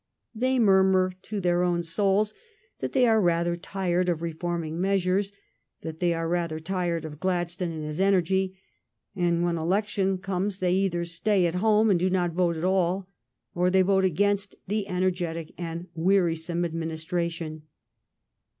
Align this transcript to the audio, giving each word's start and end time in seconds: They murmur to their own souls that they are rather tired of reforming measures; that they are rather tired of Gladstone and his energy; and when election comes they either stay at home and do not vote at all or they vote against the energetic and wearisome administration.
They 0.33 0.57
murmur 0.57 1.11
to 1.21 1.39
their 1.39 1.61
own 1.61 1.83
souls 1.83 2.33
that 2.79 2.91
they 2.91 3.05
are 3.05 3.21
rather 3.21 3.55
tired 3.55 4.09
of 4.09 4.23
reforming 4.23 4.81
measures; 4.81 5.31
that 5.81 5.99
they 5.99 6.11
are 6.11 6.27
rather 6.27 6.59
tired 6.59 7.05
of 7.05 7.19
Gladstone 7.19 7.71
and 7.71 7.83
his 7.85 8.01
energy; 8.01 8.57
and 9.15 9.43
when 9.43 9.59
election 9.59 10.17
comes 10.17 10.57
they 10.57 10.73
either 10.73 11.05
stay 11.05 11.45
at 11.45 11.53
home 11.61 11.91
and 11.91 11.99
do 11.99 12.09
not 12.09 12.31
vote 12.33 12.57
at 12.57 12.63
all 12.63 13.09
or 13.53 13.69
they 13.69 13.83
vote 13.83 14.03
against 14.03 14.55
the 14.65 14.87
energetic 14.87 15.53
and 15.55 15.85
wearisome 15.93 16.65
administration. 16.65 17.67